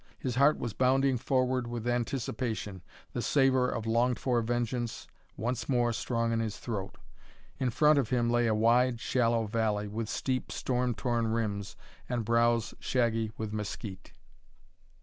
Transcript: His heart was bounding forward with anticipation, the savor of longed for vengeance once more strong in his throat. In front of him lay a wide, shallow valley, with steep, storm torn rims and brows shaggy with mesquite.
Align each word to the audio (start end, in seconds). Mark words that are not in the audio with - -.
His 0.17 0.33
heart 0.33 0.57
was 0.57 0.73
bounding 0.73 1.15
forward 1.17 1.67
with 1.67 1.87
anticipation, 1.87 2.81
the 3.13 3.21
savor 3.21 3.69
of 3.69 3.85
longed 3.85 4.17
for 4.17 4.41
vengeance 4.41 5.05
once 5.37 5.69
more 5.69 5.93
strong 5.93 6.31
in 6.31 6.39
his 6.39 6.57
throat. 6.57 6.97
In 7.59 7.69
front 7.69 7.99
of 7.99 8.09
him 8.09 8.27
lay 8.27 8.47
a 8.47 8.55
wide, 8.55 8.99
shallow 8.99 9.45
valley, 9.45 9.87
with 9.87 10.09
steep, 10.09 10.51
storm 10.51 10.95
torn 10.95 11.27
rims 11.27 11.75
and 12.09 12.25
brows 12.25 12.73
shaggy 12.79 13.31
with 13.37 13.53
mesquite. 13.53 14.11